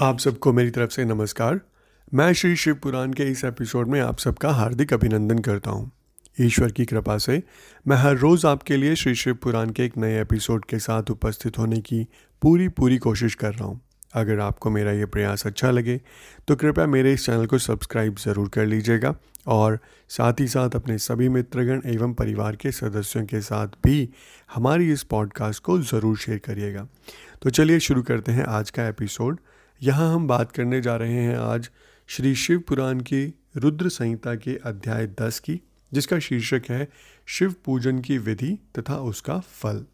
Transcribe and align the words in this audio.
आप 0.00 0.18
सबको 0.18 0.52
मेरी 0.52 0.70
तरफ़ 0.70 0.90
से 0.90 1.04
नमस्कार। 1.04 1.60
मैं 2.12 2.32
श्री 2.32 2.54
शिव 2.56 2.74
पुराण 2.74 3.12
के 3.12 3.22
इस 3.22 3.44
एपिसोड 3.44 3.88
में 3.88 4.00
आप 4.00 4.18
सबका 4.18 4.50
हार्दिक 4.50 4.92
अभिनंदन 4.92 5.38
करता 5.38 5.70
हूँ। 5.70 5.90
ईश्वर 6.40 6.70
की 6.72 6.84
कृपा 6.84 7.16
से 7.18 7.42
मैं 7.86 7.96
हर 7.96 8.16
रोज़ 8.16 8.46
आपके 8.46 8.76
लिए 8.76 8.94
श्री 8.96 9.14
शिव 9.14 9.34
पुराण 9.34 9.70
के 9.70 9.84
एक 9.84 9.98
नए 9.98 10.20
एपिसोड 10.20 10.64
के 10.64 10.78
साथ 10.78 11.10
उपस्थित 11.10 11.58
होने 11.58 11.80
की 11.80 12.02
पूरी 12.42 12.68
पूरी 12.68 12.98
कोशिश 12.98 13.34
कर 13.34 13.52
रहा 13.52 13.64
हूँ। 13.64 13.80
अगर 14.14 14.40
आपको 14.40 14.70
मेरा 14.70 14.92
ये 14.92 15.06
प्रयास 15.06 15.46
अच्छा 15.46 15.70
लगे 15.70 16.00
तो 16.48 16.56
कृपया 16.56 16.86
मेरे 16.86 17.12
इस 17.12 17.26
चैनल 17.26 17.46
को 17.46 17.58
सब्सक्राइब 17.58 18.16
ज़रूर 18.18 18.48
कर 18.48 18.66
लीजिएगा 18.66 19.14
और 19.48 19.78
साथ 20.08 20.40
ही 20.40 20.46
साथ 20.48 20.76
अपने 20.76 20.98
सभी 20.98 21.28
मित्रगण 21.28 21.82
एवं 21.86 22.14
परिवार 22.14 22.56
के 22.56 22.72
सदस्यों 22.72 23.24
के 23.26 23.40
साथ 23.40 23.76
भी 23.84 24.08
हमारी 24.54 24.90
इस 24.92 25.02
पॉडकास्ट 25.02 25.62
को 25.62 25.78
ज़रूर 25.82 26.16
शेयर 26.16 26.38
करिएगा। 26.38 26.86
तो 27.42 27.50
चलिए 27.50 27.80
शुरू 27.80 28.02
करते 28.02 28.32
हैं 28.32 28.44
आज 28.44 28.70
का 28.70 28.88
एपिसोड। 28.88 29.38
यहाँ 29.82 30.14
हम 30.14 30.28
बात 30.28 30.52
करने 30.52 30.80
जा 30.80 30.96
रहे 30.96 31.14
हैं 31.14 31.36
आज 31.36 31.70
श्री 32.06 32.34
शिव 32.34 32.60
पुराण 32.60 33.00
की 33.00 33.34
रुद्र 33.56 33.88
संहिता 33.88 34.34
के 34.34 34.56
अध्याय 34.56 35.06
दस 35.06 35.38
की, 35.38 35.60
जिसका 35.92 36.18
शीर्षक 36.18 36.62
है 36.70 36.88
शिव 37.26 37.54
पूजन 37.64 37.98
की 37.98 38.18
विधि 38.18 38.58
तथा 38.78 38.96
उसका 38.96 39.38
फल। 39.38 39.86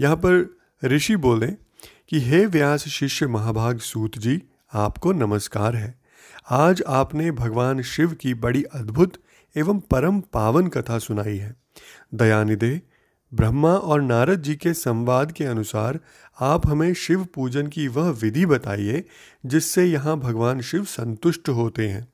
यहाँ 0.00 0.16
पर 0.16 0.58
ऋषि 0.84 1.16
बोले 1.16 1.46
कि, 2.08 2.20
हे 2.20 2.46
व्यास 2.46 2.88
शिष्य 2.88 3.26
महाभाग 3.26 3.78
सूत 3.78 4.18
जी, 4.18 4.42
आपको 4.74 5.12
नमस्कार 5.12 5.76
है। 5.76 6.00
आज 6.50 6.82
आपने 6.86 7.30
भगवान 7.30 7.82
शिव 7.82 8.12
की 8.12 8.34
बड़ी 8.34 8.62
अद्भुत 8.62 9.12
एवं 9.56 9.80
परम 9.80 10.20
पावन 10.20 10.66
कथा 10.66 10.98
सुनाई 10.98 11.36
है। 11.36 11.56
दयानिधे 12.14 12.82
ब्रह्मा 13.34 13.74
और 13.74 14.02
नारद 14.02 14.42
जी 14.42 14.56
के 14.56 14.74
संवाद 14.74 15.32
के 15.32 15.44
अनुसार 15.44 16.00
आप 16.40 16.66
हमें 16.66 16.94
शिव 16.94 17.24
पूजन 17.24 17.66
की 17.66 17.88
वह 17.88 18.10
विधि 18.10 18.46
बताइए, 18.46 19.04
जिससे 19.46 19.84
यहाँ 19.84 20.18
भगवान 20.18 20.60
शिव 20.60 20.84
संतुष्ट 20.84 21.48
होते 21.48 21.88
हैं। 21.88 22.08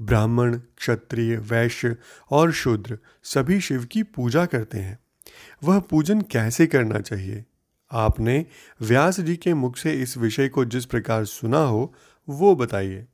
ब्राह्मण, 0.00 0.58
क्षत्रिय, 0.58 1.36
वैश्य 1.36 1.96
और 2.30 2.52
शूद्र 2.52 2.98
सभी 3.22 3.60
शिव 3.60 3.84
की 3.84 4.02
पूजा 4.02 4.46
करते 4.46 4.78
हैं। 4.78 4.98
वह 5.64 5.80
पूजन 5.80 6.20
कैसे 6.20 6.66
करना 6.66 7.00
चाहिए? 7.00 7.44
आपने 7.92 8.46
व्यास 8.82 9.20
जी 9.20 9.36
के 9.36 9.54
मुख 9.54 9.76
से 9.76 9.92
इस 9.92 10.18
विषय 10.18 10.48
को 10.48 10.64
जिस 10.64 10.84
प्रकार 10.84 11.24
सुना 11.24 11.58
हो, 11.58 11.94
वो 12.28 12.56
बताइए। 12.56 13.06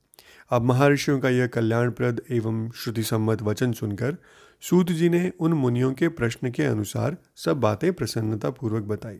अब 0.50 0.62
महर्षियों 0.62 1.20
का 1.20 1.28
यह 1.28 1.46
कल्याणप्रद 1.46 2.22
एवं 2.30 2.70
श्रुति 2.70 3.02
सम्मत 3.02 3.42
वचन 3.42 3.72
सुनकर 3.72 4.16
सूत 4.62 4.86
जी 4.86 5.08
ने 5.08 5.32
उन 5.40 5.52
मुनियों 5.52 5.92
के 5.92 6.08
प्रश्न 6.08 6.50
के 6.50 6.62
अनुसार 6.62 7.16
सब 7.36 7.60
बातें 7.60 7.92
प्रसन्नता 7.92 8.50
पूर्वक 8.50 8.82
बताई। 8.82 9.18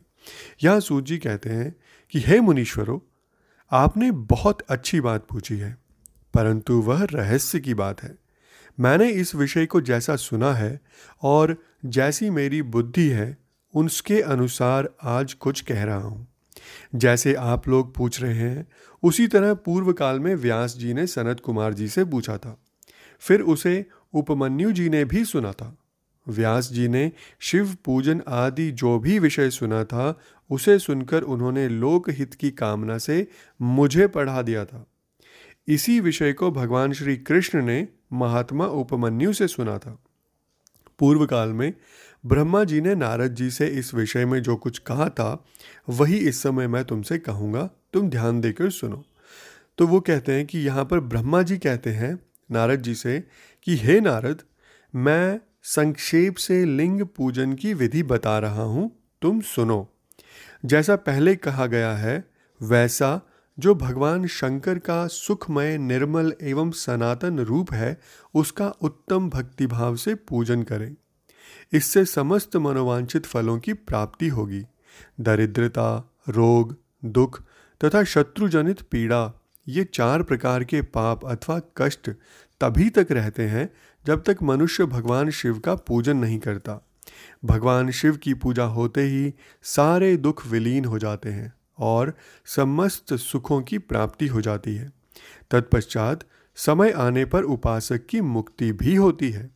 यहाँ 0.62 0.80
सूत 0.80 1.04
जी 1.04 1.18
कहते 1.18 1.50
हैं 1.50 1.76
कि, 2.12 2.20
हे 2.20 2.40
मुनीश्वरों, 2.40 2.98
आपने 3.72 4.10
बहुत 4.10 4.62
अच्छी 4.62 5.00
बात 5.00 5.26
पूछी 5.26 5.56
है, 5.56 5.78
परंतु 6.34 6.80
वह 6.80 7.02
रहस्य 7.04 7.60
की 7.60 7.74
बात 7.74 8.02
है। 8.02 8.14
मैंने 8.80 9.10
इस 9.10 9.34
विषय 9.34 9.66
को 9.66 9.80
जैसा 9.80 10.16
सुना 10.16 10.52
है 10.52 10.80
और 11.22 11.56
जैसी 11.84 12.30
मेरी 12.30 12.62
बुद्धि 12.62 13.08
है, 13.08 13.36
उसके 13.74 14.20
अनुसार 14.20 14.94
आज 15.02 15.32
कुछ 15.32 15.60
कह 15.60 15.84
रहा 15.84 16.02
हूँ। 16.02 16.28
जैसे 16.94 17.34
आप 17.34 17.68
लोग 17.68 17.94
पूछ 17.94 18.22
रहे 18.22 18.34
हैं, 18.34 18.68
उसी 19.02 19.26
तरह 19.26 19.54
पूर्व 19.54 19.92
काल 19.92 20.20
में 20.20 20.34
व्यास 20.34 20.76
जी 20.76 20.94
ने 20.94 21.06
सनत 21.06 21.40
कुमार 21.40 21.74
जी 21.74 21.88
से 21.88 22.04
पूछा 22.04 22.36
था। 22.36 22.58
फिर 23.18 23.40
उसे 23.40 23.86
उपमन्यु 24.14 24.72
जी 24.72 24.88
ने 24.88 25.04
भी 25.04 25.24
सुना 25.24 25.52
था। 25.52 25.76
व्यास 26.28 26.72
जी 26.72 26.88
ने 26.88 27.12
शिव 27.40 27.76
पूजन 27.84 28.22
आदि 28.28 28.70
जो 28.70 28.98
भी 28.98 29.18
विषय 29.18 29.50
सुना 29.50 29.84
था, 29.84 30.20
उसे 30.50 30.78
सुनकर 30.78 31.22
उन्होंने 31.22 31.68
लोकहित 31.68 32.34
की 32.34 32.50
कामना 32.50 32.98
से 32.98 33.28
मुझे 33.62 34.06
पढ़ा 34.06 34.42
दिया 34.42 34.64
था। 34.64 34.86
इसी 35.68 36.00
विषय 36.00 36.32
को 36.32 36.50
भगवान 36.50 36.92
श्री 36.92 37.16
कृष्ण 37.16 37.62
ने 37.62 37.88
महात्मा 38.12 38.66
उपमन्यु 38.66 39.32
से 39.32 39.48
सुना 39.48 39.78
था। 39.78 39.98
पूर्व 40.98 41.26
काल 41.26 41.48
में 41.48 41.72
ब्रह्मा 42.26 42.64
जी 42.64 42.80
ने 42.80 42.94
नारद 42.94 43.34
जी 43.34 43.50
से 43.50 43.66
इस 43.66 43.94
विषय 43.94 44.24
में 44.24 44.42
जो 44.42 44.56
कुछ 44.56 44.78
कहा 44.78 45.08
था, 45.08 45.44
वही 45.88 46.16
इस 46.16 46.42
समय 46.42 46.66
मैं 46.66 46.84
तुमसे 46.84 47.18
कहूँगा, 47.18 47.70
तुम 47.92 48.10
ध्यान 48.10 48.40
देकर 48.40 48.70
सुनो। 48.70 49.04
तो 49.78 49.86
वो 49.86 50.00
कहते 50.00 50.32
हैं 50.32 50.46
कि 50.46 50.58
यहाँ 50.58 50.84
पर 50.84 51.00
ब्रह्मा 51.00 51.42
जी 51.42 51.58
कहते 51.58 51.90
हैं, 51.90 52.18
नारद 52.50 52.82
जी 52.82 52.94
से 52.94 53.24
कि 53.64 53.76
हे 53.76 54.00
नारद, 54.00 54.42
मैं 54.94 55.40
संक्षेप 55.62 56.36
से 56.36 56.64
लिंग 56.64 57.02
पूजन 57.02 57.52
की 57.52 57.74
विधि 57.74 58.02
बता 58.02 58.38
रहा 58.38 58.62
हूँ, 58.62 59.02
तुम 59.22 59.40
सुनो। 59.40 59.88
जैसा 60.64 60.96
पहले 60.96 61.36
कहा 61.36 61.66
गया 61.66 61.92
है, 61.92 62.24
वैसा 62.62 63.20
जो 63.58 63.74
भगवान 63.74 64.26
शंकर 64.26 64.78
का 64.78 65.06
सुखमय, 65.06 65.78
निर्मल 65.78 66.34
एवं 66.42 66.70
सनातन 66.70 67.38
रूप 67.38 67.72
है, 67.72 68.00
उसका 68.34 68.68
उत्तम 68.68 69.30
भक्तिभाव 69.30 69.96
से 69.96 70.14
पूजन 70.14 70.62
करें। 70.62 70.94
इससे 71.72 72.04
समस्त 72.04 72.56
मनोवांछित 72.56 73.26
फलों 73.26 73.58
की 73.58 73.72
प्राप्ति 73.72 74.28
होगी। 74.28 74.64
दरिद्रता, 75.20 76.14
रोग, 76.28 76.76
दुख 77.04 77.42
तथा 77.84 78.04
शत्रुजनित 78.04 78.80
पीड़ा, 78.80 79.32
ये 79.68 79.84
चार 79.84 80.22
प्रकार 80.22 80.64
के 80.64 80.82
पाप 80.82 81.24
अथवा 81.24 81.60
कष्ट 81.76 82.10
तभी 82.62 82.90
तक 82.90 83.06
रहते 83.10 83.42
हैं 83.42 83.70
जब 84.06 84.22
तक 84.22 84.36
मनुष्य 84.42 84.84
भगवान 84.84 85.30
शिव 85.30 85.58
का 85.58 85.74
पूजन 85.74 86.16
नहीं 86.16 86.38
करता। 86.38 86.86
भगवान 87.44 87.90
शिव 87.90 88.16
की 88.16 88.34
पूजा 88.34 88.64
होते 88.64 89.02
ही 89.02 89.34
सारे 89.62 90.16
दुख 90.16 90.46
विलीन 90.46 90.84
हो 90.84 90.98
जाते 90.98 91.28
हैं 91.28 91.52
और 91.78 92.14
समस्त 92.46 93.14
सुखों 93.14 93.62
की 93.62 93.78
प्राप्ति 93.78 94.26
हो 94.26 94.40
जाती 94.40 94.74
है। 94.74 94.92
तत्पश्चात 95.50 96.20
समय 96.56 96.90
आने 96.90 97.24
पर 97.24 97.42
उपासक 97.42 98.06
की 98.06 98.20
मुक्ति 98.20 98.72
भी 98.72 98.94
होती 98.94 99.30
है। 99.30 99.50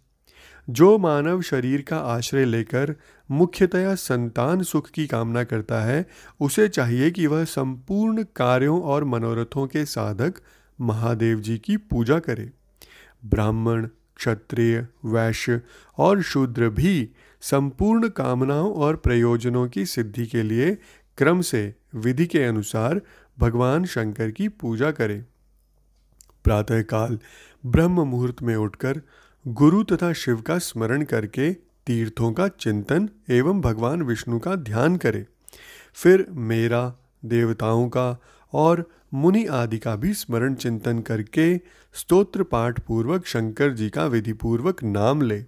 जो 0.71 0.99
मानव 0.99 1.43
शरीर 1.43 1.83
का 1.83 1.99
आश्रय 1.99 2.45
लेकर 2.45 2.95
मुख्यतया 3.31 3.95
संतान 3.95 4.63
सुख 4.63 4.91
की 4.91 5.07
कामना 5.07 5.45
करता 5.45 5.81
है, 5.81 6.07
उसे 6.41 6.69
चाहिए 6.69 7.11
कि 7.11 7.27
वह 7.27 7.45
संपूर्ण 7.45 8.25
कार्यों 8.37 8.83
और 8.83 9.05
मनोरथों 9.05 9.67
के 9.67 9.85
साधक 9.85 10.35
महादेव 10.81 11.41
जी 11.41 11.59
की 11.59 11.77
पूजा 11.77 12.19
करे। 12.19 12.51
ब्राह्मण, 13.25 13.89
क्षत्रिय, 14.17 14.87
वैश्य 15.05 15.61
और 15.99 16.23
शूद्र 16.23 16.69
भी 16.69 17.11
संपूर्ण 17.41 18.09
कामनाओं 18.09 18.75
और 18.75 18.97
प्रयोजनों 18.97 19.69
की 19.69 19.87
सिद्धि 19.87 20.27
के 20.27 20.43
लिए 20.43 20.75
क्रम 21.19 21.41
से 21.41 21.75
विधि 21.95 22.27
के 22.27 22.45
अनुसार 22.45 23.01
भगवान 23.39 23.85
शंकर 23.85 24.31
की 24.31 24.49
पूजा 24.49 24.91
करें। 24.91 25.25
प्रातःकाल 26.45 27.19
ब्रह्म 27.67 28.01
मुहूर्त 28.01 28.43
में 28.43 28.57
उठकर 28.57 29.01
गुरु 29.49 29.83
तथा 29.83 30.13
शिव 30.13 30.41
का 30.41 30.59
स्मरण 30.59 31.03
करके 31.03 31.53
तीर्थों 31.87 32.33
का 32.33 32.49
चिंतन 32.49 33.09
एवं 33.31 33.61
भगवान 33.61 34.03
विष्णु 34.03 34.39
का 34.39 34.55
ध्यान 34.55 34.97
करें। 34.97 35.27
फिर 35.95 36.27
मेरा, 36.31 36.95
देवताओं 37.25 37.89
का 37.89 38.21
और 38.57 38.85
मुनि 39.15 39.45
आदि 39.47 39.79
का 39.79 39.97
भी 39.97 40.13
स्मरण 40.15 40.55
चिंतन 40.55 40.99
करके 40.99 41.57
स्तोत्र 41.95 42.43
पाठ 42.43 42.81
पूर्वक 42.81 43.27
शंकर 43.27 43.73
जी 43.73 43.91
का 43.91 44.07
विधिपूर्वक 44.07 44.83
नाम 44.85 45.23
ले। 45.23 45.45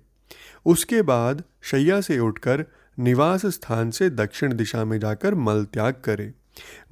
उसके 0.66 1.02
बाद 1.02 1.42
शैया 1.62 2.00
से 2.00 2.18
उठकर 2.18 2.64
निवास 2.98 3.46
स्थान 3.46 3.90
से 3.90 4.10
दक्षिण 4.10 4.54
दिशा 4.54 4.84
में 4.84 4.98
जाकर 5.00 5.34
मल 5.34 5.64
त्याग 5.64 5.94
करे। 6.04 6.32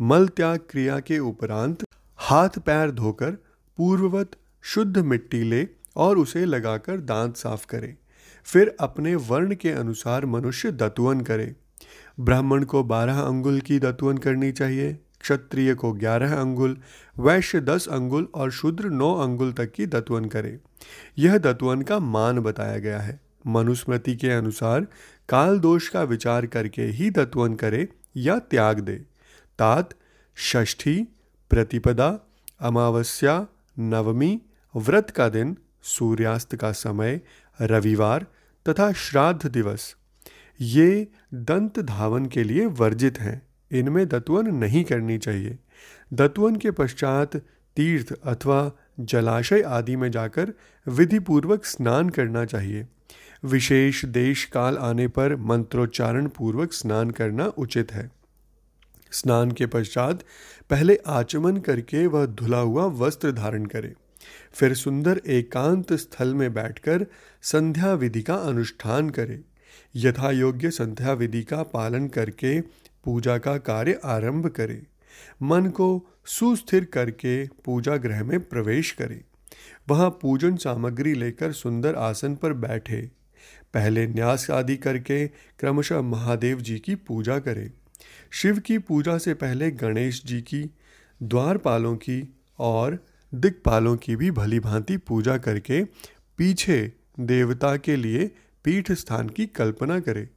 मल 0.00 0.28
त्याग 0.28 0.58
क्रिया 0.70 1.00
के 1.00 1.18
उपरांत 1.18 1.84
हाथ 2.18 2.58
पैर 2.58 2.90
धोकर 2.90 3.30
पूर्ववत 3.78 4.36
शुद्ध 4.62 4.98
मिट्टी 4.98 5.42
ले 5.42 5.66
और 5.96 6.18
उसे 6.18 6.44
लगाकर 6.44 7.00
दांत 7.00 7.36
साफ़ 7.36 7.66
करे। 7.66 7.94
फिर 8.44 8.74
अपने 8.80 9.14
वर्ण 9.14 9.54
के 9.54 9.70
अनुसार 9.70 10.26
मनुष्य 10.26 10.72
दतुअन 10.72 11.20
करे। 11.20 11.54
ब्राह्मण 12.20 12.64
को 12.64 12.82
बारह 12.84 13.20
अंगुल 13.20 13.60
की 13.60 13.78
दतुअन 13.78 14.18
करनी 14.18 14.52
चाहिए। 14.52 14.98
क्षत्रिय 15.20 15.74
को 15.74 15.92
ग्यारह 15.92 16.40
अंगुल, 16.40 16.78
वैश्य 17.18 17.60
दस 17.60 17.88
अंगुल 17.88 18.28
और 18.34 18.50
शूद्र 18.50 18.88
नौ 18.88 19.14
अंगुल 19.14 19.52
तक 19.52 19.72
की 19.72 19.86
दत्वन 19.86 20.24
करे। 20.24 20.58
यह 21.18 21.38
दत्वन 21.38 21.82
का 21.82 21.98
मान 21.98 22.38
बताया 22.38 22.78
गया 22.78 23.00
है। 23.00 23.20
मनुस्मृति 23.46 24.16
के 24.16 24.30
अनुसार 24.30 24.86
काल 25.28 25.60
दोष 25.60 25.88
का 25.88 26.02
विचार 26.02 26.46
करके 26.46 26.82
ही 26.82 27.10
दत्वन 27.10 27.54
करे 27.54 27.88
या 28.16 28.38
त्याग 28.38 28.80
दे। 28.80 28.96
तात, 29.58 29.94
षष्ठी, 30.38 31.08
प्रतिपदा, 31.50 32.20
अमावस्या, 32.60 33.46
नवमी, 33.78 34.42
व्रत 34.76 35.10
का 35.10 35.28
दिन, 35.28 35.56
सूर्यास्त 35.82 36.56
का 36.56 36.72
समय, 36.72 37.20
रविवार 37.62 38.26
तथा 38.68 38.92
श्राद्ध 38.92 39.46
दिवस। 39.46 39.96
ये 40.60 41.08
दंत 41.34 41.78
धावन 41.78 42.26
के 42.26 42.44
लिए 42.44 42.66
वर्जित 42.66 43.20
हैं। 43.20 43.42
इनमें 43.72 44.08
दत्वन 44.08 44.46
नहीं 44.54 44.84
करनी 44.84 45.18
चाहिए। 45.18 45.58
दत्वन 46.12 46.56
के 46.56 46.70
पश्चात 46.70 47.36
तीर्थ 47.76 48.12
अथवा 48.12 48.72
जलाशय 49.00 49.62
आदि 49.62 49.96
में 49.96 50.10
जाकर 50.10 50.52
विधिपूर्वक 50.88 51.64
स्नान 51.64 52.08
करना 52.08 52.44
चाहिए। 52.44 52.86
विशेष 53.44 54.04
देश 54.04 54.44
काल 54.44 54.78
आने 54.78 55.08
पर 55.08 55.36
मंत्रोच्चारण 55.36 56.28
पूर्वक 56.28 56.72
स्नान 56.72 57.10
करना 57.10 57.46
उचित 57.46 57.92
है। 57.92 58.10
स्नान 59.12 59.50
के 59.50 59.66
पश्चात 59.66 60.22
पहले 60.70 60.98
आचमन 61.06 61.56
करके 61.56 62.06
वह 62.06 62.26
धुला 62.26 62.58
हुआ 62.58 62.84
वस्त्र 62.86 63.32
धारण 63.32 63.66
करे। 63.66 63.94
फिर 64.52 64.74
सुंदर 64.74 65.20
एकांत 65.26 65.92
स्थल 65.92 66.34
में 66.34 66.54
बैठकर 66.54 67.06
संध्या 67.42 67.94
विधि 67.94 68.22
का 68.22 68.34
अनुष्ठान 68.34 69.10
करे। 69.10 69.40
यथा 69.96 70.30
योग्य 70.30 70.70
संध्या 70.70 71.12
विधि 71.12 71.42
का 71.42 71.62
पालन 71.62 72.08
करके 72.08 72.60
पूजा 73.06 73.38
का 73.38 73.56
कार्य 73.58 74.00
आरंभ 74.04 74.46
करें। 74.46 74.82
मन 75.42 75.66
को 75.66 75.88
सुस्थिर 76.26 76.84
करके 76.84 77.46
पूजा 77.46 77.96
गृह 77.96 78.24
में 78.24 78.40
प्रवेश 78.40 78.92
करें। 78.92 79.20
वहाँ 79.88 80.10
पूजन 80.10 80.56
सामग्री 80.56 81.14
लेकर 81.14 81.52
सुंदर 81.52 81.94
आसन 81.94 82.34
पर 82.34 82.52
बैठे। 82.52 83.10
पहले 83.74 84.06
न्यास 84.06 84.50
आदि 84.50 84.76
करके 84.76 85.28
क्रमशः 85.28 86.00
महादेव 86.00 86.60
जी 86.60 86.78
की 86.78 86.94
पूजा 86.94 87.38
करें। 87.38 87.70
शिव 88.30 88.58
की 88.58 88.78
पूजा 88.78 89.18
से 89.18 89.34
पहले 89.34 89.70
गणेश 89.70 90.22
जी 90.26 90.40
की, 90.40 90.70
द्वारपालों 91.22 91.96
की 91.96 92.36
और 92.58 93.06
दिक्पालों 93.34 93.96
की 93.96 94.16
भी 94.16 94.30
भली 94.30 94.60
भांति 94.60 94.96
पूजा 94.96 95.38
करके 95.38 95.84
पीछे 96.38 96.92
देवता 97.20 97.76
के 97.76 97.96
लिए 97.96 98.30
पीठ 98.64 98.92
स्थान 98.92 99.28
की 99.28 99.46
कल्पना 99.46 100.00
करे। 100.00 100.28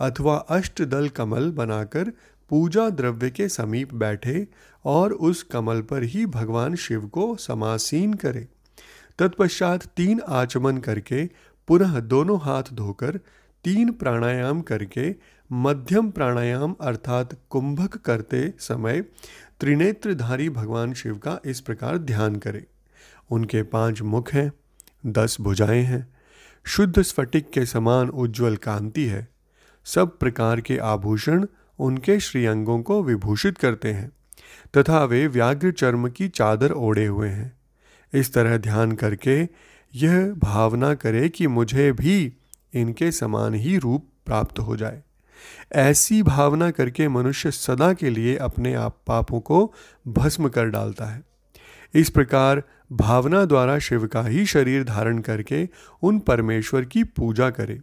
अथवा 0.00 0.36
अष्टदल 0.36 1.08
कमल 1.08 1.50
बनाकर 1.50 2.12
पूजा 2.50 2.90
द्रव्य 2.90 3.30
के 3.30 3.48
समीप 3.48 3.94
बैठे 3.94 4.48
और 4.84 5.12
उस 5.12 5.42
कमल 5.42 5.80
पर 5.80 6.02
ही 6.02 6.26
भगवान 6.26 6.74
शिव 6.74 7.06
को 7.06 7.36
समासीन 7.36 8.14
करे। 8.14 8.48
तत्पश्चात 9.18 9.86
तीन 9.86 10.20
आचमन 10.28 10.78
करके 10.78 11.26
पुनः 11.68 12.00
दोनों 12.00 12.40
हाथ 12.40 12.62
धोकर 12.72 13.20
तीन 13.64 13.92
प्राणायाम 13.92 14.60
करके 14.60 15.14
मध्यम 15.52 16.10
प्राणायाम 16.10 16.74
अर्थात 16.80 17.38
कुंभक 17.50 17.96
करते 17.96 18.54
समय 18.58 19.00
त्रिनेत्रधारी 19.60 20.50
भगवान 20.50 20.94
शिव 20.94 21.18
का 21.18 21.40
इस 21.44 21.60
प्रकार 21.60 21.98
ध्यान 21.98 22.36
करें। 22.36 22.64
उनके 23.30 23.62
पाँच 23.62 24.02
मुख 24.02 24.32
हैं, 24.32 24.52
दस 25.06 25.36
भुजाएँ 25.40 25.82
हैं। 25.82 26.14
शुद्ध 26.64 27.02
स्फटिक 27.02 27.50
के 27.50 27.66
समान 27.66 28.08
उज्जवल 28.08 28.56
कांति 28.56 29.04
है। 29.04 29.31
सब 29.84 30.18
प्रकार 30.18 30.60
के 30.60 30.78
आभूषण 30.78 31.46
उनके 31.78 32.20
श्रीअंगों 32.20 32.82
को 32.82 33.02
विभूषित 33.02 33.58
करते 33.58 33.92
हैं, 33.92 34.12
तथा 34.76 35.04
वे 35.04 35.26
व्याघ्र 35.26 35.72
चर्म 35.72 36.08
की 36.08 36.28
चादर 36.28 36.72
ओढ़े 36.72 37.06
हुए 37.06 37.28
हैं। 37.28 37.52
इस 38.14 38.34
तरह 38.34 38.56
ध्यान 38.56 38.92
करके 38.92 39.48
यह 39.94 40.32
भावना 40.32 40.94
करे 40.94 41.28
कि 41.28 41.46
मुझे 41.46 41.92
भी 41.92 42.32
इनके 42.74 43.12
समान 43.12 43.54
ही 43.54 43.78
रूप 43.78 44.08
प्राप्त 44.26 44.58
हो 44.58 44.76
जाए। 44.76 45.02
ऐसी 45.72 46.22
भावना 46.22 46.70
करके 46.70 47.08
मनुष्य 47.08 47.50
सदा 47.50 47.92
के 47.92 48.10
लिए 48.10 48.36
अपने 48.36 48.74
आप 48.74 49.00
पापों 49.06 49.40
को 49.40 49.74
भस्म 50.08 50.48
कर 50.48 50.66
डालता 50.66 51.04
है। 51.04 51.22
इस 51.94 52.10
प्रकार 52.10 52.62
भावना 52.92 53.44
द्वारा 53.44 53.78
शिव 53.78 54.06
का 54.06 54.22
ही 54.22 54.46
शरीर 54.46 54.84
धारण 54.84 55.18
करके 55.18 55.68
उन 56.02 56.18
परमेश्वर 56.18 56.84
की 56.84 57.04
पूजा 57.04 57.50
करे। 57.50 57.80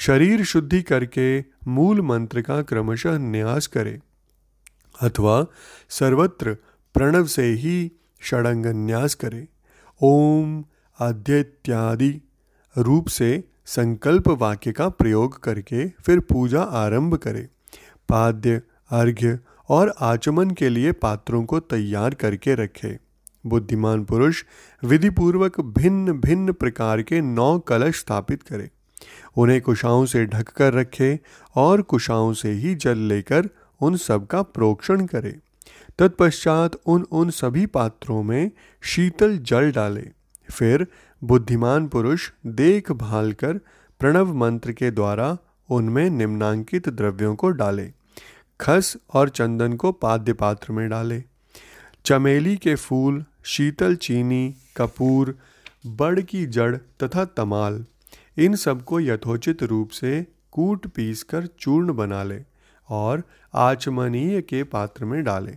शरीर 0.00 0.44
शुद्धि 0.44 0.82
करके 0.82 1.44
मूल 1.66 2.00
मंत्र 2.00 2.40
का 2.40 2.62
क्रमशः 2.62 3.18
न्यास 3.18 3.66
करे। 3.66 4.00
अथवा 5.02 5.46
सर्वत्र 5.88 6.54
प्रणव 6.94 7.26
से 7.26 7.44
ही 7.44 7.92
षडंग 8.22 8.66
न्यास 8.66 9.14
करे। 9.14 9.48
ओम 10.02 10.64
अध्यत्यादि 11.00 12.20
रूप 12.78 13.08
से 13.08 13.44
संकल्प 13.66 14.28
वाक्य 14.28 14.72
का 14.72 14.88
प्रयोग 14.88 15.42
करके 15.42 15.88
फिर 15.88 16.20
पूजा 16.20 16.62
आरंभ 16.62 17.14
करे। 17.14 17.48
पाद्य, 18.08 18.62
अर्घ्य 18.90 19.38
और 19.68 19.94
आचमन 20.00 20.50
के 20.50 20.68
लिए 20.68 20.92
पात्रों 20.92 21.44
को 21.44 21.60
तैयार 21.60 22.14
करके 22.14 22.54
रखे। 22.54 22.98
बुद्धिमान 23.46 24.04
पुरुष 24.04 24.44
विधिपूर्वक 24.84 25.60
भिन्न 25.60 26.12
भिन्न 26.12 26.52
प्रकार 26.52 27.02
के 27.02 27.20
नौ 27.20 27.58
कलश 27.58 27.98
स्थापित 27.98 28.42
करे। 28.42 28.70
उन्हें 29.36 29.60
कुशाओं 29.60 30.04
से 30.06 30.24
ढक 30.26 30.48
कर 30.48 30.72
रखे 30.72 31.18
और 31.56 31.82
कुशाओं 31.82 32.32
से 32.32 32.52
ही 32.52 32.74
जल 32.74 32.98
लेकर 32.98 33.48
उन 33.80 33.96
सब 33.96 34.26
का 34.26 34.42
प्रोक्षण 34.42 35.06
करे। 35.06 35.36
तत्पश्चात 35.98 36.74
उन 36.86 37.06
उन 37.10 37.30
सभी 37.30 37.66
पात्रों 37.66 38.22
में 38.22 38.50
शीतल 38.82 39.36
जल 39.38 39.72
डाले। 39.72 40.06
फिर 40.50 40.86
बुद्धिमान 41.22 41.88
पुरुष 41.88 42.30
देख 42.46 42.92
भाल 42.92 43.32
कर 43.32 43.58
प्रणव 44.00 44.34
मंत्र 44.34 44.72
के 44.72 44.90
द्वारा 44.90 45.36
उनमें 45.70 46.08
निम्नांकित 46.10 46.88
द्रव्यों 46.88 47.34
को 47.36 47.48
डाले, 47.50 47.90
खस 48.60 48.96
और 49.14 49.28
चंदन 49.28 49.72
को 49.72 49.92
पाद्य 49.92 50.32
पात्र 50.32 50.72
में 50.72 50.88
डाले। 50.88 51.22
चमेली 52.04 52.56
के 52.56 52.74
फूल, 52.74 53.24
शीतल 53.44 53.96
चीनी, 53.96 54.54
कपूर, 54.76 55.38
बड़ 55.86 56.20
की 56.20 56.46
जड़ 56.46 56.76
तथा 56.76 57.24
तमाल 57.24 57.84
इन 58.38 58.54
सबको 58.56 59.00
यथोचित 59.00 59.62
रूप 59.62 59.90
से 59.90 60.26
कूट 60.52 60.86
पीस 60.86 61.22
कर 61.22 61.46
चूर्ण 61.46 61.92
बना 61.92 62.22
ले 62.22 62.44
और 62.88 63.22
आचमनीय 63.54 64.40
के 64.42 64.62
पात्र 64.64 65.04
में 65.04 65.24
डाले। 65.24 65.54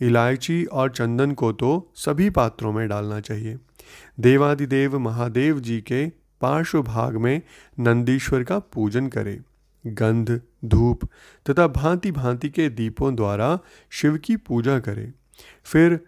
इलायची 0.00 0.64
और 0.64 0.90
चंदन 0.90 1.32
को 1.32 1.52
तो 1.52 1.92
सभी 1.94 2.30
पात्रों 2.30 2.72
में 2.72 2.88
डालना 2.88 3.20
चाहिए। 3.20 3.58
देवादिदेव 4.20 4.98
महादेव 4.98 5.60
जी 5.60 5.80
के 5.80 6.06
पार्श्व 6.40 6.82
भाग 6.82 7.16
में 7.16 7.42
नंदीश्वर 7.80 8.44
का 8.44 8.58
पूजन 8.58 9.08
करे। 9.08 9.40
गंध, 9.86 10.40
धूप 10.64 11.04
तथा 11.50 11.66
भांति 11.68 12.12
भांति 12.12 12.50
के 12.50 12.68
दीपों 12.68 13.14
द्वारा 13.14 13.58
शिव 13.90 14.16
की 14.16 14.36
पूजा 14.36 14.78
करें। 14.78 15.12
फिर 15.64 16.00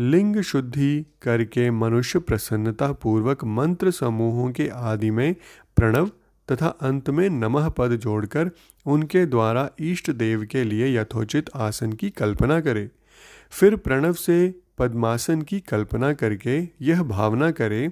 लिंग 0.00 0.40
शुद्धि 0.40 1.06
करके 1.22 1.70
मनुष्य 1.70 2.18
प्रसन्नता 2.18 2.92
पूर्वक 2.92 3.44
मंत्र 3.44 3.90
समूहों 3.90 4.52
के 4.52 4.68
आदि 4.68 5.10
में 5.10 5.34
प्रणव 5.76 6.10
तथा 6.52 6.66
अंत 6.66 7.10
में 7.10 7.30
नमः 7.30 7.68
पद 7.68 7.90
जोड़कर 7.90 8.50
उनके 8.86 9.26
द्वारा 9.26 9.70
इष्ट 9.78 10.10
देव 10.10 10.44
के 10.44 10.64
लिए 10.64 11.00
यथोचित 11.00 11.50
आसन 11.54 11.92
की 11.92 12.10
कल्पना 12.10 12.60
करे। 12.60 12.90
फिर 13.50 13.76
प्रणव 13.76 14.12
से 14.12 14.54
पद्मासन 14.78 15.42
की 15.42 15.60
कल्पना 15.60 16.12
करके 16.12 16.68
यह 16.80 17.02
भावना 17.02 17.50
करे 17.50 17.88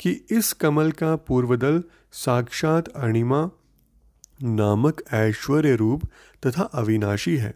कि 0.00 0.26
इस 0.30 0.52
कमल 0.52 0.92
का 0.92 1.16
पूर्वदल 1.16 1.82
साक्षात 2.12 2.88
अणिमा 2.88 3.50
नामक 4.42 5.02
ऐश्वर्य 5.12 5.76
रूप 5.76 6.02
तथा 6.46 6.62
अविनाशी 6.62 7.36
है। 7.36 7.54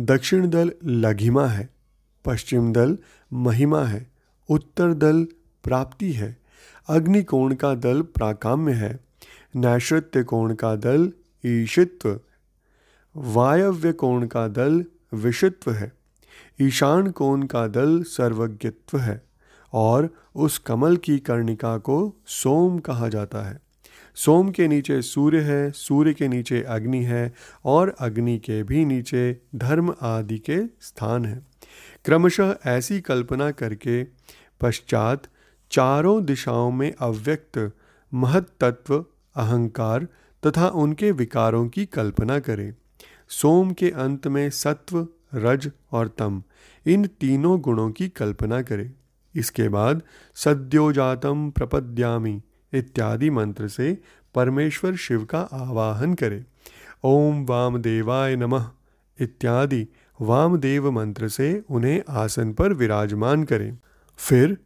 दक्षिण 0.00 0.50
दल 0.50 0.72
लघिमा 0.84 1.46
है। 1.46 1.75
पश्चिम 2.26 2.72
दल 2.72 2.96
महिमा 3.32 3.82
है, 3.84 4.06
उत्तर 4.48 4.92
दल 4.94 5.26
प्राप्ति 5.64 6.12
है 6.12 6.36
अग्निकोण 6.88 7.54
का 7.54 7.74
दल 7.74 8.02
प्राकाम्य 8.02 8.72
है 8.72 8.98
नैश्रत्य 9.56 10.22
कोण 10.22 10.54
का 10.54 10.74
दल 10.76 11.10
ईशित्व, 11.44 12.20
वायव्य 13.14 13.92
कोण 13.92 14.26
का 14.26 14.46
दल 14.48 14.84
विषित्व 15.14 15.70
है, 15.70 15.92
ईशान 16.60 17.10
कोण 17.10 17.42
का 17.42 17.66
दल 17.66 18.02
सर्वज्ञत्व 18.02 18.98
है 18.98 19.22
और 19.72 20.08
उस 20.34 20.58
कमल 20.58 20.96
की 20.96 21.18
कर्णिका 21.18 21.76
को 21.78 22.14
सोम 22.26 22.78
कहा 22.78 23.08
जाता 23.08 23.42
है। 23.42 23.58
सोम 24.16 24.50
के 24.50 24.68
नीचे 24.68 25.00
सूर्य 25.02 25.40
है, 25.40 25.70
सूर्य 25.70 26.12
के 26.14 26.28
नीचे 26.28 26.62
अग्नि 26.62 27.02
है 27.04 27.32
और 27.64 27.94
अग्नि 28.00 28.38
के 28.38 28.62
भी 28.62 28.84
नीचे 28.84 29.40
धर्म 29.54 29.94
आदि 30.02 30.38
के 30.38 30.66
स्थान 30.80 31.24
है। 31.24 31.55
क्रमशः 32.04 32.56
ऐसी 32.66 33.00
कल्पना 33.00 33.50
करके 33.50 34.04
पश्चात 34.60 35.22
चारों 35.70 36.24
दिशाओं 36.24 36.70
में 36.70 36.94
अव्यक्त 37.00 37.72
महत्त्व 38.14 39.04
अहंकार 39.36 40.08
तथा 40.46 40.68
उनके 40.68 41.10
विकारों 41.10 41.68
की 41.68 41.86
कल्पना 41.86 42.38
करें। 42.38 42.74
सोम 43.28 43.72
के 43.72 43.90
अंत 43.90 44.26
में 44.26 44.50
सत्व, 44.50 45.08
रज 45.34 45.70
और 45.92 46.08
तम, 46.08 46.42
इन 46.86 47.06
तीनों 47.06 47.60
गुणों 47.60 47.90
की 47.90 48.08
कल्पना 48.08 48.62
करें। 48.62 48.92
इसके 49.34 49.68
बाद, 49.68 50.02
सद्योजातम 50.34 51.50
प्रपद्यामी, 51.50 52.42
इत्यादि 52.72 53.30
मंत्र 53.30 53.68
से 53.68 53.98
परमेश्वर 54.34 54.96
शिव 54.96 55.24
का 55.24 55.40
आवाहन 55.40 56.14
करें। 56.14 56.44
ओम 57.04 57.46
वाम 57.46 57.78
देवाय 57.78 58.36
नमः, 58.36 58.70
इत्यादि 59.20 59.88
वामदेव 60.20 60.90
मंत्र 60.90 61.28
से 61.28 61.64
उन्हें 61.70 62.02
आसन 62.08 62.52
पर 62.52 62.72
विराजमान 62.72 63.44
करें। 63.44 63.78
फिर, 64.16 64.58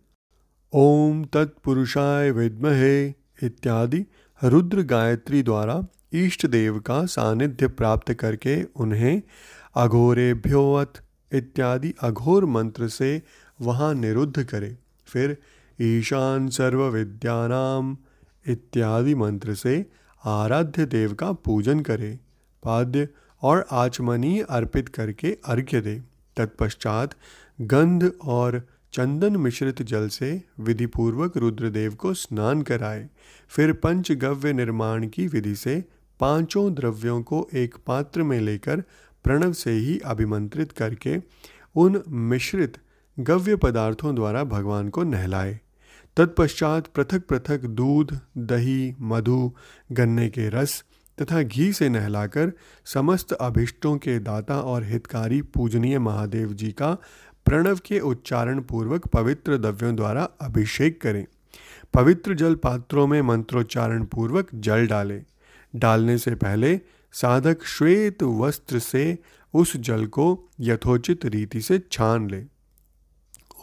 ओम 0.73 1.25
तत्पुरुषाय 1.25 2.31
विद्महे 2.31 3.09
इत्यादि 3.43 4.07
रुद्र 4.45 4.83
गायत्री 4.83 5.43
द्वारा 5.43 5.87
इष्ट 6.13 6.47
देव 6.47 6.81
का 6.81 7.07
सानिध्य 7.07 7.69
प्राप्त 7.69 8.13
करके 8.13 8.65
उन्हें 8.65 9.23
अघोरेभ्योअथ 9.77 11.03
इत्यादि 11.33 11.95
अघोर 12.01 12.45
मंत्र 12.45 12.89
से 12.89 13.23
वहाँ 13.61 13.95
निरुद्ध 13.95 14.45
करें। 14.45 14.77
फिर, 15.07 15.37
ईशान 15.81 16.49
सर्व 16.49 16.85
विद्यानाम 16.85 17.97
इत्यादि 18.47 19.15
मंत्र 19.15 19.55
से 19.55 19.87
आराध्य 20.25 20.87
देव 20.87 21.15
का 21.15 21.33
पूजन 21.33 21.81
करें। 21.81 22.19
पाद्य 22.63 23.09
और 23.43 23.67
आचमनी 23.71 24.41
अर्पित 24.41 24.89
करके 24.89 25.37
अर्घ्य 25.45 25.81
दे। 25.81 26.03
तत्पश्चात 26.37 27.15
गंध 27.61 28.13
और 28.25 28.63
चंदन 28.93 29.37
मिश्रित 29.37 29.83
जल 29.83 30.09
से 30.09 30.43
विधिपूर्वक 30.61 31.37
रुद्रदेव 31.37 31.95
को 31.95 32.15
स्नान 32.15 32.63
कराए। 32.63 33.09
फिर 33.49 33.73
पंचगव्य 33.73 34.53
निर्माण 34.53 35.09
की 35.09 35.27
विधि 35.27 35.55
से 35.55 35.85
पाँचों 36.21 36.75
द्रव्यों 36.75 37.23
को 37.23 37.49
एक 37.55 37.75
पात्र 37.87 38.23
में 38.23 38.41
लेकर 38.41 38.81
प्रणव 39.25 39.53
से 39.53 39.73
ही 39.73 39.99
अभिमंत्रित 39.99 40.73
करके 40.73 41.17
उन 41.77 42.03
मिश्रित 42.09 42.79
गव्य 43.19 43.57
पदार्थों 43.57 44.15
द्वारा 44.15 44.45
भगवान 44.45 44.89
को 44.89 45.03
नहलाए। 45.03 45.61
तत्पश्चात 46.17 46.87
पृथक 46.87 47.27
पृथक 47.27 47.61
दूध, 47.61 48.19
दही, 48.39 48.95
मधु, 49.01 49.53
गन्ने 49.93 50.29
के 50.29 50.49
रस 50.49 50.85
तथा 51.21 51.43
घी 51.43 51.73
से 51.73 51.89
नहलाकर 51.89 52.53
समस्त 52.85 53.33
अभिष्टों 53.33 53.97
के 53.97 54.19
दाता 54.19 54.61
और 54.61 54.85
हितकारी 54.85 55.43
पूजनीय 55.43 55.99
महादेव 55.99 56.53
जी 56.53 56.73
का 56.73 56.93
प्रणव 57.47 57.79
के 57.87 58.01
उच्चारण 58.01 58.61
पूर्वक 58.61 59.07
पवित्र 59.07 59.57
द्रव्यों 59.57 59.97
द्वारा 59.97 60.29
अभिषेक 60.41 61.01
करें। 61.01 61.27
पवित्र 61.95 62.35
जल 62.35 62.55
पात्रों 62.55 63.07
में 63.07 63.23
मंत्रोच्चारण 63.23 64.05
पूर्वक 64.05 64.49
जल 64.55 64.87
डालें। 64.87 65.25
डालने 65.77 66.19
से 66.19 66.35
पहले 66.35 66.81
साधक 67.13 67.65
श्वेत 67.65 68.23
वस्त्र 68.23 68.79
से 68.79 69.19
उस 69.55 69.77
जल 69.77 70.07
को 70.07 70.49
यथोचित 70.61 71.27
रीति 71.27 71.61
से 71.61 71.79
छान 71.93 72.31
ले। 72.31 72.45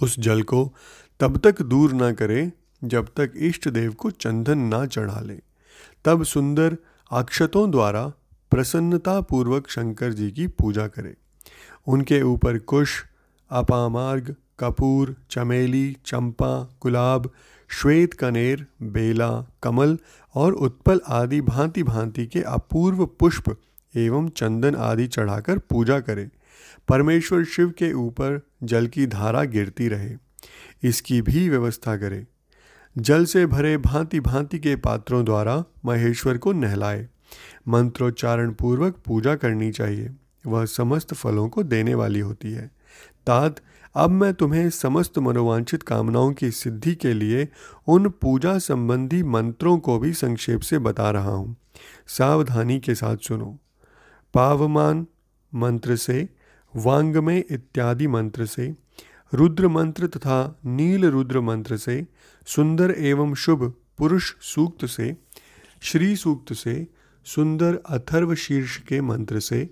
उस 0.02 0.20
जल 0.20 0.42
को 0.44 0.74
तब 1.20 1.38
तक 1.38 1.62
दूर 1.62 1.94
न 1.94 2.14
करे 2.14 2.52
जब 2.84 3.08
तक 3.08 3.32
इष्ट 3.38 3.70
देव 3.70 3.94
को 3.94 4.12
चंदन 4.12 4.58
ना 4.58 4.86
चढ़ा 4.86 5.20
ले। 5.20 5.40
तब 6.06 6.24
सुंदर 6.24 6.78
अक्षतों 7.12 7.72
द्वारा 7.72 8.08
प्रसन्नता 8.52 9.22
पूर्वक 9.22 9.70
शंकर 9.70 10.14
जी 10.14 10.32
की 10.32 10.48
पूजा 10.48 10.88
करें। 10.88 11.16
उनके 11.88 12.22
ऊपर 12.22 12.58
कुश, 12.58 13.06
अपामार्ग, 13.50 14.36
कपूर, 14.60 15.16
चमेली, 15.30 15.98
चंपा, 16.06 16.78
गुलाब, 16.82 17.32
श्वेत 17.70 18.14
कनेर, 18.14 18.66
बेला, 18.82 19.46
कमल 19.64 19.98
और 20.36 20.54
उत्पल 20.54 21.02
आदि 21.08 21.42
भांति 21.42 21.84
भांति 21.84 22.28
के 22.28 22.42
अपूर्व 22.42 23.06
पुष्प 23.06 23.58
एवं 23.96 24.30
चंदन 24.30 24.76
आदि 24.76 25.08
चढ़ाकर 25.08 25.58
पूजा 25.58 26.00
करें। 26.00 26.30
परमेश्वर 26.88 27.44
शिव 27.44 27.70
के 27.70 27.94
ऊपर 27.94 28.42
जल 28.64 28.88
की 28.88 29.08
धारा 29.08 29.44
गिरती 29.44 29.88
रहे। 29.88 30.16
इसकी 30.84 31.22
भी 31.22 31.50
व्यवस्था 31.50 31.98
करे। 31.98 32.26
जल 32.98 33.26
से 33.26 33.46
भरे 33.46 33.78
भांति 33.78 34.20
भांति 34.20 34.60
के 34.60 34.76
पात्रों 34.76 35.26
द्वारा 35.26 35.64
महेश्वर 35.86 36.38
को 36.38 36.52
नहलाए। 36.52 37.08
मंत्रोच्चारण 37.68 38.52
पूर्वक 38.52 38.96
पूजा 39.06 39.36
करनी 39.36 39.72
चाहिए। 39.72 40.10
वह 40.48 40.66
समस्त 40.66 41.14
फलों 41.14 41.50
को 41.50 41.64
देने 41.64 41.96
वाली 41.96 42.20
होती 42.20 42.52
है। 42.52 42.72
तात 43.28 43.56
अब 43.96 44.10
मैं 44.10 44.34
तुम्हें 44.34 44.70
समस्त 44.70 45.20
मनोवांछित 45.20 45.84
कामनाओं 45.84 46.34
की 46.34 46.52
सिद्धि 46.52 46.96
के 46.96 47.14
लिए 47.14 47.50
उन 47.88 48.10
पूजा 48.10 48.58
संबंधी 48.58 49.24
मंत्रों 49.24 49.80
को 49.80 50.00
भी 50.00 50.14
संक्षेप 50.14 50.62
से 50.62 50.80
बता 50.80 51.12
रहा 51.12 51.32
हूँ। 51.32 51.56
सावधानी 52.08 52.80
के 52.80 52.96
साथ 52.96 53.18
सुनो। 53.18 53.58
पावमान, 54.34 55.08
मंत्र 55.56 55.96
से 55.96 56.30
वांगमय 56.76 57.38
इत्यादि 57.38 58.08
मंत्र 58.08 58.46
से 58.46 58.87
रुद्र 59.34 59.68
मंत्र 59.68 60.08
तथा 60.08 60.60
नील 60.66 61.06
रुद्र 61.06 61.40
मंत्र 61.40 61.78
से, 61.78 62.08
सुंदर 62.46 62.92
एवं 62.98 63.34
शुभ 63.34 63.74
पुरुष 63.98 64.34
सूक्त 64.42 64.86
से, 64.86 65.18
श्री 65.82 66.16
सूक्त 66.16 66.54
से, 66.54 66.88
सुंदर 67.26 67.80
अथर्व 67.90 68.36
शीर्ष 68.36 68.78
के 68.78 69.02
मंत्र 69.02 69.40
से 69.40 69.70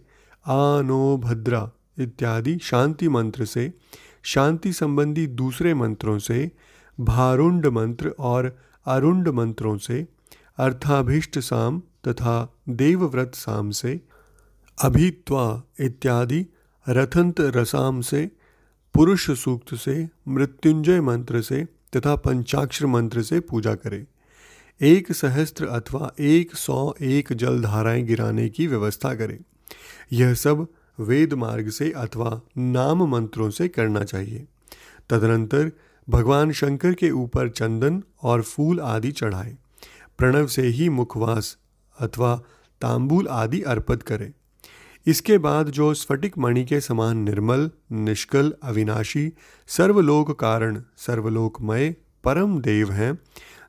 आनो 0.47 1.17
भद्रा 1.17 1.71
इत्यादि 1.99 2.59
शांति 2.61 3.09
मंत्र 3.09 3.45
से, 3.45 3.73
शांति 4.23 4.73
संबंधी 4.73 5.27
दूसरे 5.27 5.73
मंत्रों 5.73 6.19
से, 6.19 6.51
भारुंड 6.99 7.65
मंत्र 7.65 8.15
और 8.19 8.57
अरुंड 8.85 9.27
मंत्रों 9.27 9.77
से, 9.77 10.07
अर्थाभिष्ट 10.57 11.39
साम 11.39 11.79
तथा 12.07 12.53
देवव्रत 12.69 13.31
साम 13.35 13.71
से, 13.71 14.01
अभित्वा 14.83 15.63
इत्यादि 15.79 16.45
रथंत 16.89 17.35
रसाम 17.39 18.01
से 18.01 18.31
पुरुष 18.95 19.31
सूक्त 19.31 19.75
से, 19.75 20.09
मृत्युंजय 20.27 21.01
मंत्र 21.01 21.41
से 21.41 21.65
तथा 21.65 22.15
पंचाक्षर 22.15 22.85
मंत्र 22.85 23.21
से 23.21 23.39
पूजा 23.39 23.75
करें। 23.75 24.05
एक 24.81 25.11
सहस्त्र 25.11 25.65
अथवा 25.65 26.13
एक 26.19 26.55
सौ 26.55 26.93
एक 27.01 27.33
जल 27.33 27.61
धाराएँ 27.61 28.03
गिराने 28.03 28.49
की 28.49 28.67
व्यवस्था 28.67 29.15
करें। 29.15 29.39
यह 30.13 30.33
सब 30.33 30.67
वेद 30.99 31.33
मार्ग 31.33 31.69
से 31.69 31.91
अथवा 31.91 32.41
नाम 32.57 33.03
मंत्रों 33.03 33.49
से 33.49 33.67
करना 33.67 34.03
चाहिए। 34.03 34.45
तदनंतर 35.09 35.71
भगवान 36.09 36.51
शंकर 36.51 36.93
के 36.93 37.11
ऊपर 37.11 37.49
चंदन 37.49 38.03
और 38.23 38.41
फूल 38.41 38.79
आदि 38.79 39.11
चढ़ाए। 39.11 39.57
प्रणव 40.17 40.47
से 40.47 40.61
ही 40.61 40.89
मुखवास 40.89 41.57
अथवा 41.99 42.41
तांबूल 42.81 43.27
आदि 43.27 43.61
अर्पित 43.61 44.03
करें। 44.03 44.33
इसके 45.07 45.37
बाद 45.37 45.69
जो 45.69 45.93
स्फटिक 45.93 46.37
मणि 46.37 46.65
के 46.65 46.79
समान 46.81 47.17
निर्मल, 47.17 47.71
निष्कल, 47.91 48.53
अविनाशी, 48.63 49.33
सर्वलोक 49.67 50.39
कारण, 50.39 50.81
सर्वलोकमय, 50.97 51.95
परम 52.23 52.59
देव 52.61 52.91
हैं, 52.91 53.19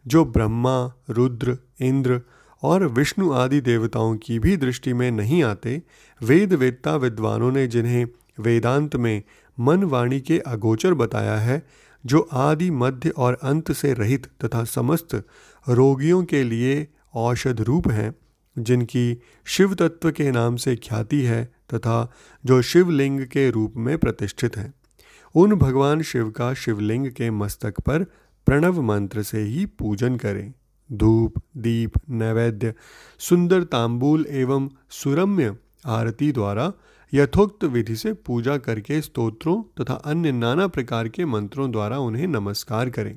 जो 0.07 0.25
ब्रह्मा, 0.25 0.93
रुद्र, 1.11 1.59
इंद्र 1.81 2.21
और 2.63 2.87
विष्णु 2.87 3.33
आदि 3.33 3.61
देवताओं 3.61 4.17
की 4.17 4.39
भी 4.39 4.57
दृष्टि 4.57 4.93
में 4.93 5.11
नहीं 5.11 5.43
आते, 5.43 5.83
वेद 6.23 6.53
वेदता 6.53 6.97
विद्वानों 6.97 7.53
ने 7.53 7.67
जिन्हें 7.67 8.07
वेदांत 8.41 8.97
में 8.97 9.23
मन 9.61 9.85
वाणी 9.85 10.21
के 10.21 10.39
अगोचर 10.39 10.95
बताया 10.95 11.37
है, 11.37 11.67
जो 12.07 12.29
आदि 12.33 12.71
मध्य 12.71 13.11
और 13.11 13.39
अंत 13.43 13.73
से 13.73 13.95
रहित 13.95 14.27
तथा 14.45 14.65
समस्त 14.65 15.25
रोगियों 15.69 16.25
के 16.25 16.45
लिए 16.45 16.89
औषध 17.15 17.61
रूप 17.61 17.89
हैं 17.89 18.15
जिनकी 18.59 19.23
शिव 19.45 19.75
तत्व 19.75 20.11
के 20.11 20.31
नाम 20.31 20.57
से 20.57 20.77
ख्याति 20.77 21.23
है 21.23 21.45
तथा 21.45 22.13
जो 22.47 22.63
शिवलिंग 22.63 23.27
के 23.27 23.51
रूप 23.51 23.75
में 23.77 23.99
प्रतिष्ठित 23.99 24.57
हैं। 24.57 24.75
उन 25.35 25.55
भगवान 25.55 26.03
शिव 26.03 26.31
का 26.31 26.55
शिवलिंग 26.55 27.11
के 27.11 27.31
मस्तक 27.31 27.81
पर 27.81 28.05
प्रणव 28.47 28.83
मंत्र 28.83 29.23
से 29.23 29.41
ही 29.41 29.67
पूजन 29.67 30.17
करें। 30.17 30.53
धूप, 30.93 31.43
दीप, 31.57 31.93
नैवेद्य, 32.11 32.75
सुंदर 33.19 33.63
तांबूल 33.63 34.27
एवं 34.29 34.71
सुरम्य 34.91 35.57
आरती 35.87 36.33
द्वारा 36.33 36.73
यथोक्त 37.15 37.65
विधि 37.65 37.97
से 37.97 38.13
पूजा 38.13 38.57
करके 38.57 39.01
स्तोत्रों 39.01 39.63
तथा 39.63 39.95
अन्य 39.95 40.33
नाना 40.33 40.67
प्रकार 40.67 41.09
के 41.09 41.25
मंत्रों 41.25 41.71
द्वारा 41.71 41.99
उन्हें 41.99 42.27
नमस्कार 42.27 42.91
करें। 42.91 43.17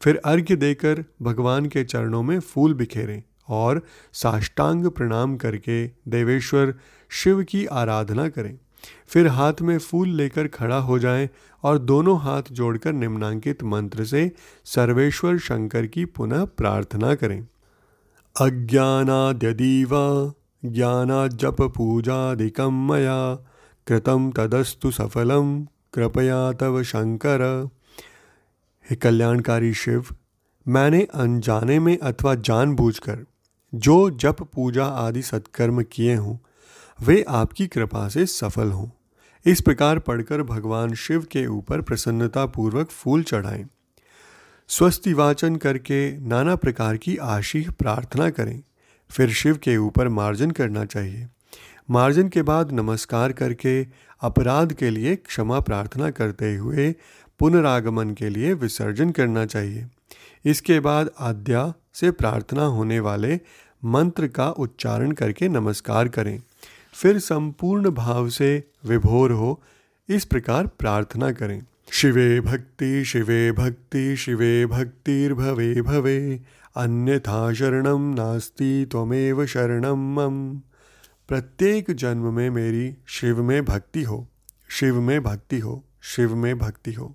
फिर 0.00 0.20
अर्घ्य 0.24 0.56
देकर 0.56 1.04
भगवान 1.22 1.66
के 1.66 1.84
चरणों 1.84 2.22
में 2.22 2.40
फूल 2.40 2.74
बिखेरें। 2.74 3.22
और 3.48 3.82
साष्टांग 4.12 4.86
प्रणाम 4.86 5.36
करके 5.36 5.86
देवेश्वर 5.86 6.74
शिव 7.08 7.42
की 7.42 7.66
आराधना 7.66 8.28
करें। 8.28 8.58
फिर 9.08 9.26
हाथ 9.26 9.54
में 9.62 9.78
फूल 9.78 10.08
लेकर 10.08 10.48
खड़ा 10.48 10.78
हो 10.78 10.98
जाएँ 10.98 11.30
और 11.62 11.78
दोनों 11.78 12.20
हाथ 12.20 12.42
जोड़कर 12.52 12.92
निम्नांकित 12.92 13.62
मंत्र 13.62 14.04
से 14.04 14.32
सर्वेश्वर 14.64 15.38
शंकर 15.38 15.86
की 15.86 16.04
पुनः 16.04 16.44
प्रार्थना 16.44 17.14
करें। 17.14 17.46
अज्ञानाद्यदीव 18.40 19.88
ज्ञानाजप 20.64 21.56
पूजादिकं 21.62 22.88
मया, 22.88 23.34
कृतं 23.86 24.30
तदस्तु 24.30 24.90
सफलम 24.90 25.64
कृपया 25.94 26.52
तव 26.52 26.82
शंकर। 26.82 27.68
हे 28.90 28.96
कल्याणकारी 28.96 29.74
शिव, 29.74 30.06
मैंने 30.68 31.08
अनजाने 31.14 31.78
में 31.78 31.98
अथवा 31.98 32.34
जानबूझकर 32.34 33.26
जो 33.74 34.10
जप, 34.10 34.36
पूजा 34.42 34.84
आदि 34.84 35.22
सत्कर्म 35.22 35.82
किए 35.82 36.14
हों, 36.14 36.36
वे 37.02 37.24
आपकी 37.28 37.66
कृपा 37.66 38.08
से 38.08 38.26
सफल 38.26 38.70
हों। 38.70 38.88
इस 39.46 39.60
प्रकार 39.60 39.98
पढ़कर 39.98 40.42
भगवान 40.42 40.94
शिव 40.94 41.22
के 41.22 41.46
ऊपर 41.46 41.80
प्रसन्नता 41.80 42.46
पूर्वक 42.46 42.90
फूल 42.90 43.22
चढ़ाएँ। 43.22 43.66
स्वस्ति 44.68 45.12
वाचन 45.12 45.56
करके 45.56 46.18
नाना 46.18 46.56
प्रकार 46.56 46.96
की 46.96 47.16
आशीष 47.16 47.68
प्रार्थना 47.68 48.30
करें। 48.30 48.62
फिर 49.10 49.30
शिव 49.30 49.56
के 49.56 49.76
ऊपर 49.76 50.08
मार्जन 50.08 50.50
करना 50.50 50.84
चाहिए। 50.84 51.28
मार्जन 51.90 52.28
के 52.28 52.42
बाद 52.42 52.72
नमस्कार 52.72 53.32
करके 53.32 53.86
अपराध 54.20 54.72
के 54.72 54.90
लिए 54.90 55.16
क्षमा 55.16 55.60
प्रार्थना 55.60 56.10
करते 56.10 56.56
हुए 56.56 56.94
पुनरागमन 57.38 58.10
के 58.10 58.28
लिए 58.28 58.52
विसर्जन 58.52 59.10
करना 59.10 59.46
चाहिए। 59.46 59.86
इसके 60.44 60.80
बाद 60.80 61.10
आद्या 61.20 61.72
से 62.00 62.10
प्रार्थना 62.10 62.62
होने 62.62 63.00
वाले 63.00 63.40
मंत्र 63.84 64.28
का 64.28 64.50
उच्चारण 64.50 65.12
करके 65.12 65.48
नमस्कार 65.48 66.08
करें। 66.08 66.42
फिर 66.94 67.18
संपूर्ण 67.18 67.90
भाव 67.90 68.28
से 68.28 68.64
विभोर 68.86 69.32
हो, 69.32 69.62
इस 70.08 70.24
प्रकार 70.24 70.66
प्रार्थना 70.66 71.32
करें। 71.32 71.62
शिवे 71.92 72.40
भक्ति 72.40 73.04
शिवे 73.04 73.52
भक्ति, 73.52 74.16
शिवे 74.16 74.66
भक्तिर्भवे 74.66 75.82
भवे, 75.82 76.40
अन्यथा 76.76 77.52
शरणम 77.52 78.00
नास्ति 78.00 78.86
त्वमेव 78.90 79.46
शरणम 79.46 80.20
मम। 80.20 80.60
प्रत्येक 81.28 81.90
जन्म 81.90 82.34
में 82.34 82.50
मेरी 82.50 82.96
शिव 83.06 83.42
में 83.42 83.64
भक्ति 83.64 84.02
हो, 84.02 84.28
शिव 84.68 85.00
में 85.00 85.22
भक्ति 85.22 85.58
हो, 85.58 85.84
शिव 86.02 86.36
में 86.36 86.58
भक्ति 86.58 86.92
हो। 86.92 87.14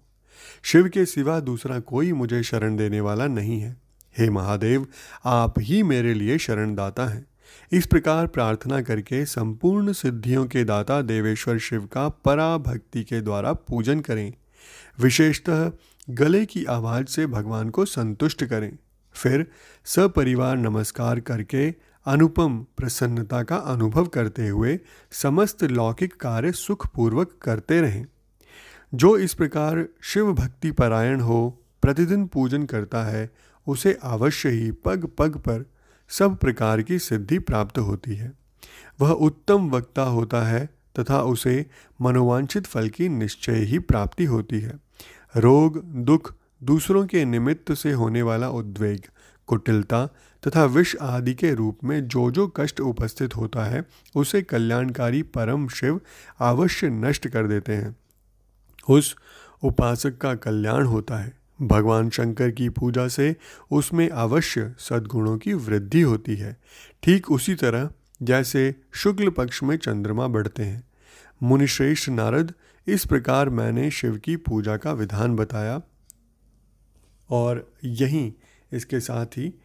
शिव 0.63 0.89
के 0.89 1.05
सिवा 1.05 1.39
दूसरा 1.39 1.79
कोई 1.79 2.11
मुझे 2.11 2.43
शरण 2.43 2.75
देने 2.75 3.01
वाला 3.01 3.27
नहीं 3.27 3.61
है। 3.61 3.82
हे 4.17 4.29
महादेव, 4.29 4.87
आप 5.25 5.53
ही 5.59 5.83
मेरे 5.83 6.13
लिए 6.13 6.37
शरणदाता 6.37 7.05
हैं। 7.05 7.25
इस 7.71 7.85
प्रकार 7.85 8.27
प्रार्थना 8.27 8.81
करके 8.81 9.25
संपूर्ण 9.25 9.91
सिद्धियों 9.91 10.45
के 10.45 10.63
दाता 10.63 11.01
देवेश्वर 11.01 11.57
शिव 11.57 11.85
का 11.85 12.09
पराभक्ति 12.09 13.03
के 13.03 13.21
द्वारा 13.21 13.53
पूजन 13.53 13.99
करें। 13.99 14.33
विशेषतः 14.99 15.71
गले 16.09 16.45
की 16.45 16.65
आवाज़ 16.65 17.05
से 17.05 17.27
भगवान 17.27 17.69
को 17.69 17.85
संतुष्ट 17.85 18.45
करें। 18.45 18.77
फिर 19.13 19.47
सपरिवार 19.85 20.57
नमस्कार 20.57 21.19
करके 21.19 21.71
अनुपम 22.05 22.65
प्रसन्नता 22.77 23.43
का 23.43 23.55
अनुभव 23.55 24.05
करते 24.05 24.47
हुए 24.47 24.79
समस्त 25.11 25.63
लौकिक 25.63 26.15
कार्य 26.21 26.51
सुखपूर्वक 26.51 27.31
करते 27.41 27.81
रहें। 27.81 28.05
जो 28.93 29.17
इस 29.17 29.33
प्रकार 29.33 29.85
शिव 30.01 30.33
भक्ति 30.33 30.71
परायण 30.71 31.19
हो, 31.19 31.59
प्रतिदिन 31.81 32.27
पूजन 32.27 32.65
करता 32.65 33.03
है 33.03 33.29
उसे 33.67 33.99
अवश्य 34.03 34.49
ही 34.49 34.71
पग 34.71 35.09
पग 35.17 35.37
पर 35.37 35.65
सब 36.09 36.37
प्रकार 36.37 36.81
की 36.81 36.99
सिद्धि 36.99 37.39
प्राप्त 37.39 37.79
होती 37.79 38.15
है। 38.15 38.33
वह 39.01 39.11
उत्तम 39.11 39.69
वक्ता 39.69 40.03
होता 40.03 40.41
है 40.41 40.69
तथा 40.99 41.21
उसे 41.21 41.65
मनोवांछित 42.01 42.65
फल 42.65 42.89
की 42.89 43.09
निश्चय 43.09 43.55
ही 43.55 43.79
प्राप्ति 43.79 44.25
होती 44.25 44.59
है। 44.59 44.79
रोग, 45.37 45.83
दुख 45.83 46.35
दूसरों 46.63 47.07
के 47.07 47.25
निमित्त 47.25 47.73
से 47.73 47.91
होने 47.91 48.21
वाला 48.21 48.49
उद्वेग, 48.49 49.01
कुटिलता 49.47 50.05
तथा 50.47 50.65
विष 50.65 50.95
आदि 50.95 51.33
के 51.33 51.53
रूप 51.53 51.79
में 51.83 52.07
जो 52.07 52.31
जो 52.31 52.47
कष्ट 52.47 52.81
उपस्थित 52.81 53.35
होता 53.35 53.63
है, 53.63 53.85
उसे 54.15 54.41
कल्याणकारी 54.41 55.21
परम 55.21 55.67
शिव 55.67 56.01
अवश्य 56.39 56.89
नष्ट 56.89 57.27
कर 57.27 57.47
देते 57.47 57.73
हैं। 57.73 57.95
उस 58.89 59.15
उपासक 59.63 60.17
का 60.17 60.35
कल्याण 60.35 60.85
होता 60.85 61.17
है। 61.17 61.42
भगवान 61.61 62.09
शंकर 62.09 62.51
की 62.51 62.69
पूजा 62.69 63.07
से 63.07 63.35
उसमें 63.71 64.09
अवश्य 64.09 64.75
सद्गुणों 64.79 65.37
की 65.37 65.53
वृद्धि 65.53 66.01
होती 66.01 66.35
है। 66.35 66.57
ठीक 67.03 67.31
उसी 67.31 67.55
तरह 67.55 67.89
जैसे 68.23 68.75
शुक्ल 68.93 69.29
पक्ष 69.29 69.63
में 69.63 69.77
चंद्रमा 69.77 70.27
बढ़ते 70.27 70.63
हैं। 70.63 70.83
मुनिश्रेष्ठ 71.43 72.09
नारद, 72.09 72.53
इस 72.87 73.05
प्रकार 73.05 73.49
मैंने 73.49 73.91
शिव 73.91 74.17
की 74.17 74.35
पूजा 74.35 74.77
का 74.77 74.91
विधान 74.91 75.35
बताया। 75.35 75.81
और 77.29 77.73
यहीं 77.83 78.33
इसके 78.73 78.99
साथ 78.99 79.25
ही 79.25 79.59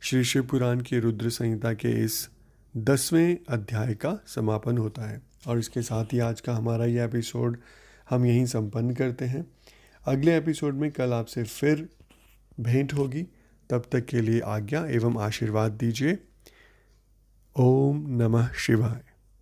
श्री 0.00 0.24
शिव 0.24 0.42
पुराण 0.42 0.80
की 0.80 0.98
रुद्र 0.98 1.30
संहिता 1.30 1.72
के 1.72 2.04
इस 2.04 2.28
दसवें 2.76 3.38
अध्याय 3.48 3.94
का 3.94 4.24
समापन 4.26 4.78
होता 4.78 5.10
है। 5.10 5.22
और 5.46 5.58
इसके 5.58 5.82
साथ 5.82 6.04
ही 6.04 6.18
आज 6.18 6.40
का 6.40 6.54
हमारा 6.54 6.84
यह 6.84 7.04
एपिसोड 7.04 7.58
हम 8.10 8.26
यहीं 8.26 8.46
संपन्न 8.46 8.94
करते 8.94 9.24
हैं। 9.24 9.46
अगले 10.10 10.36
एपिसोड 10.36 10.74
में 10.74 10.92
कल 10.92 11.12
आपसे 11.12 11.44
फिर 11.44 11.88
भेंट 12.60 12.92
होगी। 12.92 13.22
तब 13.70 13.82
तक 13.92 14.06
के 14.06 14.20
लिए 14.20 14.40
आज्ञा 14.40 14.86
एवं 14.86 15.20
आशीर्वाद 15.20 15.72
दीजिए। 15.72 16.18
ओम 17.56 18.22
नमः 18.22 18.52
शिवाय। 18.52 19.09